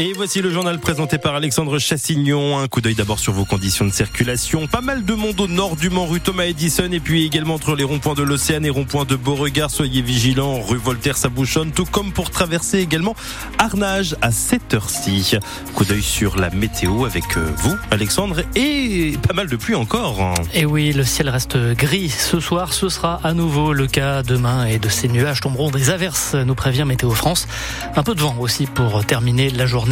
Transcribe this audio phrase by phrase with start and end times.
[0.00, 2.60] Et voici le journal présenté par Alexandre Chassignon.
[2.60, 4.68] Un coup d'œil d'abord sur vos conditions de circulation.
[4.68, 7.74] Pas mal de monde au nord du Mans, rue Thomas Edison, et puis également entre
[7.74, 9.72] les ronds-points de l'Océan et ronds-points de Beauregard.
[9.72, 13.16] Soyez vigilants, rue Voltaire, ça bouchonne, tout comme pour traverser également
[13.58, 15.36] Arnage à cette heure-ci.
[15.74, 20.32] Coup d'œil sur la météo avec euh, vous, Alexandre, et pas mal de pluie encore.
[20.54, 22.10] Et oui, le ciel reste gris.
[22.10, 25.90] Ce soir, ce sera à nouveau le cas demain, et de ces nuages tomberont des
[25.90, 27.48] averses, nous prévient Météo France.
[27.96, 29.87] Un peu de vent aussi pour terminer la journée.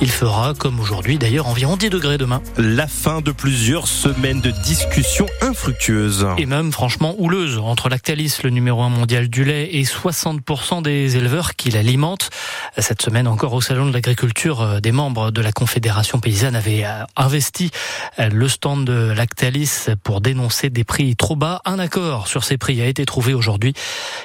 [0.00, 2.42] Il fera, comme aujourd'hui d'ailleurs, environ 10 degrés demain.
[2.56, 6.26] La fin de plusieurs semaines de discussions infructueuses.
[6.38, 11.16] Et même franchement houleuses entre Lactalis, le numéro 1 mondial du lait, et 60% des
[11.16, 12.30] éleveurs qui l'alimentent.
[12.78, 16.84] Cette semaine encore au Salon de l'agriculture, euh, des membres de la Confédération paysanne avaient
[16.84, 17.70] euh, investi
[18.18, 21.60] euh, le stand de Lactalis pour dénoncer des prix trop bas.
[21.64, 23.74] Un accord sur ces prix a été trouvé aujourd'hui.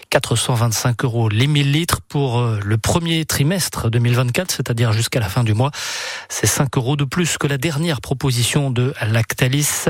[0.09, 5.53] 425 euros les 1000 litres pour le premier trimestre 2024, c'est-à-dire jusqu'à la fin du
[5.53, 5.72] mois.
[6.30, 9.86] C'est 5 euros de plus que la dernière proposition de Lactalis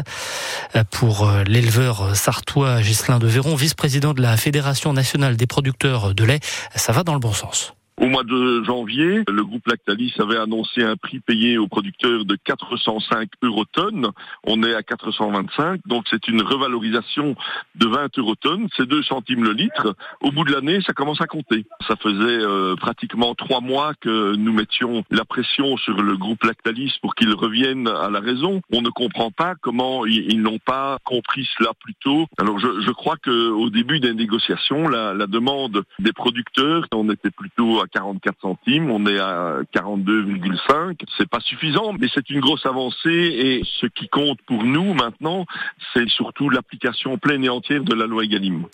[0.91, 6.39] pour l'éleveur sartois Ghislain de Véron, vice-président de la Fédération nationale des producteurs de lait.
[6.75, 7.74] Ça va dans le bon sens.
[8.01, 12.35] Au mois de janvier, le groupe Lactalis avait annoncé un prix payé aux producteurs de
[12.35, 14.09] 405 eurotonnes.
[14.43, 17.35] On est à 425, donc c'est une revalorisation
[17.75, 18.67] de 20 eurotonnes.
[18.75, 19.95] C'est 2 centimes le litre.
[20.19, 21.65] Au bout de l'année, ça commence à compter.
[21.87, 26.97] Ça faisait euh, pratiquement trois mois que nous mettions la pression sur le groupe Lactalis
[27.01, 28.61] pour qu'il revienne à la raison.
[28.73, 32.27] On ne comprend pas comment ils, n'ont pas compris cela plus tôt.
[32.37, 37.31] Alors je, je crois qu'au début des négociations, la, la demande des producteurs, on était
[37.31, 40.99] plutôt 44 centimes, on est à 42,5.
[41.17, 45.45] C'est pas suffisant, mais c'est une grosse avancée et ce qui compte pour nous maintenant,
[45.93, 48.65] c'est surtout l'application pleine et entière de la loi Egalim.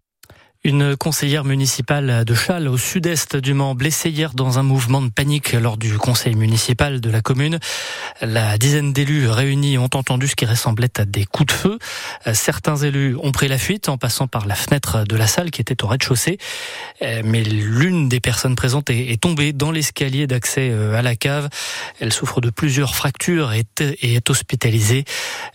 [0.64, 5.10] Une conseillère municipale de Châles, au sud-est du Mans, blessée hier dans un mouvement de
[5.10, 7.58] panique lors du conseil municipal de la commune.
[8.22, 11.80] La dizaine d'élus réunis ont entendu ce qui ressemblait à des coups de feu.
[12.34, 15.62] Certains élus ont pris la fuite en passant par la fenêtre de la salle qui
[15.62, 16.38] était au rez-de-chaussée.
[17.02, 21.50] Mais l'une des personnes présentes est tombée dans l'escalier d'accès euh, à la cave.
[22.00, 23.66] Elle souffre de plusieurs fractures et
[24.04, 25.06] est hospitalisée.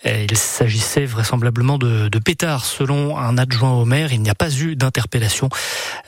[0.05, 2.65] Il s'agissait vraisemblablement de pétards.
[2.65, 4.96] Selon un adjoint au maire, il n'y a pas eu d'intervention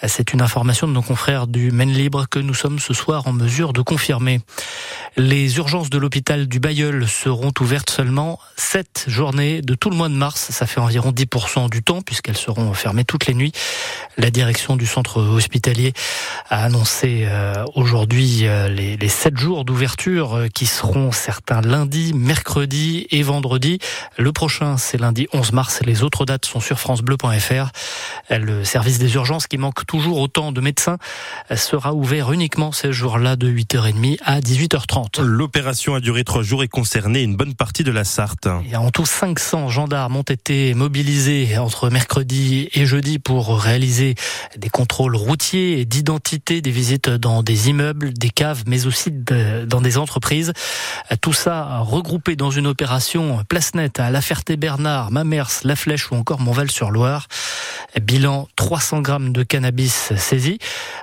[0.06, 3.32] C'est une information de nos confrères du Maine Libre que nous sommes ce soir en
[3.32, 4.40] mesure de confirmer.
[5.16, 10.08] Les urgences de l'hôpital du Bayeul seront ouvertes seulement sept journées de tout le mois
[10.08, 10.50] de mars.
[10.50, 13.52] Ça fait environ 10% du temps puisqu'elles seront fermées toutes les nuits.
[14.16, 15.92] La direction du centre hospitalier
[16.48, 23.06] a annoncé euh, aujourd'hui euh, les sept jours d'ouverture euh, qui seront certains lundi, mercredi
[23.10, 23.78] et vendredi.
[24.16, 25.80] Le prochain, c'est lundi 11 mars.
[25.84, 27.70] Les autres dates sont sur francebleu.fr.
[28.30, 30.98] Le service des urgences qui manque toujours autant de médecins
[31.56, 35.20] sera ouvert uniquement ces jours-là de 8h30 à 18h30.
[35.20, 38.46] L'opération a duré trois jours et concerné une bonne partie de la Sarthe.
[38.46, 44.14] en tout, 500 gendarmes ont été mobilisés entre mercredi et jeudi pour réaliser
[44.56, 49.80] des contrôles routiers et d'identité, des visites dans des immeubles, des caves, mais aussi dans
[49.80, 50.52] des entreprises.
[51.20, 56.14] Tout ça regroupé dans une opération place nette à La Ferté-Bernard, Mamers, La Flèche ou
[56.14, 57.26] encore Montval-sur-Loire.
[58.00, 60.58] Bilan 300 grammes de cannabis saisis.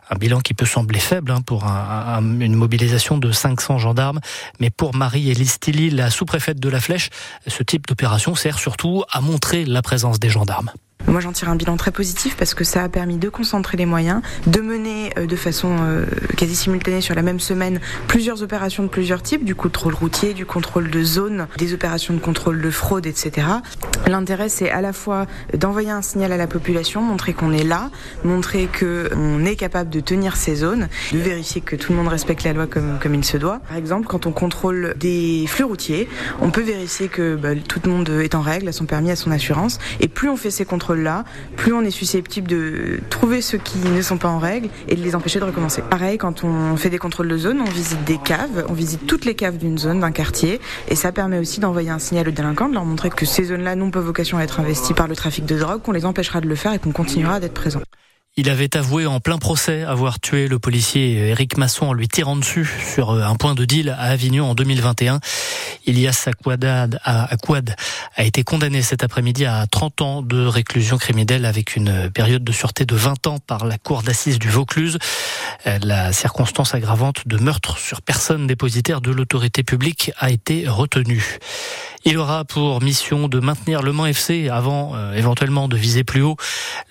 [0.09, 4.19] Un bilan qui peut sembler faible hein, pour une mobilisation de 500 gendarmes.
[4.59, 7.09] Mais pour Marie-Élise Tilly, la sous-préfète de la Flèche,
[7.47, 10.71] ce type d'opération sert surtout à montrer la présence des gendarmes.
[11.15, 13.85] Moi, j'en tire un bilan très positif parce que ça a permis de concentrer les
[13.85, 18.83] moyens, de mener euh, de façon euh, quasi simultanée sur la même semaine plusieurs opérations
[18.83, 22.69] de plusieurs types, du contrôle routier, du contrôle de zone, des opérations de contrôle de
[22.71, 23.47] fraude, etc.
[24.07, 27.91] L'intérêt, c'est à la fois d'envoyer un signal à la population, montrer qu'on est là,
[28.23, 32.43] montrer qu'on est capable de tenir ces zones, de vérifier que tout le monde respecte
[32.43, 33.59] la loi comme, il se doit.
[33.67, 36.09] Par exemple, quand on contrôle des flux routiers,
[36.41, 39.15] on peut vérifier que bah, tout le monde est en règle, à son permis, à
[39.15, 39.79] son assurance.
[39.99, 41.23] Et plus on fait ces contrôles là
[41.55, 45.01] plus on est susceptible de trouver ceux qui ne sont pas en règle et de
[45.01, 45.81] les empêcher de recommencer.
[45.81, 49.25] Pareil, quand on fait des contrôles de zone, on visite des caves, on visite toutes
[49.25, 52.69] les caves d'une zone, d'un quartier, et ça permet aussi d'envoyer un signal aux délinquants,
[52.69, 55.45] de leur montrer que ces zones-là n'ont pas vocation à être investies par le trafic
[55.45, 57.81] de drogue, qu'on les empêchera de le faire et qu'on continuera d'être présent.
[58.37, 62.35] Il avait avoué en plein procès avoir tué le policier Éric Masson en lui tirant
[62.35, 65.21] dessus sur euh, un point de deal à Avignon en 2021.
[65.85, 67.29] Ilias Aquadad a
[68.25, 72.85] été condamné cet après-midi à 30 ans de réclusion criminelle avec une période de sûreté
[72.85, 74.97] de 20 ans par la cour d'assises du Vaucluse.
[75.65, 81.39] Euh, la circonstance aggravante de meurtre sur personne dépositaire de l'autorité publique a été retenue.
[82.07, 86.21] Il aura pour mission de maintenir le Mans FC avant euh, éventuellement de viser plus
[86.21, 86.37] haut.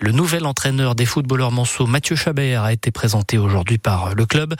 [0.00, 4.25] Le nouvel entraîneur des footballeurs footballeur manceau Mathieu Chabert a été présenté aujourd'hui par le
[4.25, 4.54] club.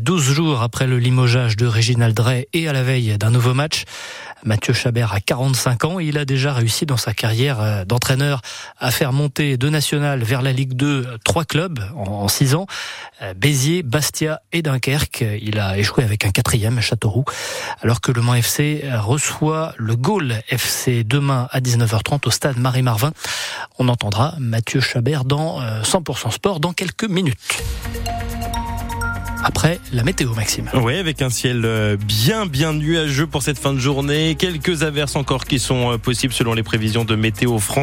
[0.00, 3.82] 12 jours après le limogeage de Réginald Drey et à la veille d'un nouveau match.
[4.44, 8.40] Mathieu Chabert a 45 ans et il a déjà réussi dans sa carrière euh, d'entraîneur
[8.78, 12.66] à faire monter de national vers la Ligue 2 trois clubs en 6 ans.
[13.22, 15.24] Euh, Béziers, Bastia et Dunkerque.
[15.40, 17.24] Il a échoué avec un quatrième, Châteauroux.
[17.82, 23.12] Alors que le Mans FC reçoit le Gaulle FC demain à 19h30 au stade Marie-Marvin.
[23.78, 27.38] On entendra Mathieu Chabert dans 100% euh, Sport dans quelques minutes
[29.44, 30.70] après la météo, Maxime.
[30.72, 34.36] Oui, avec un ciel euh, bien, bien nuageux pour cette fin de journée.
[34.36, 37.80] Quelques averses encore qui sont possibles selon les prévisions de Météo France.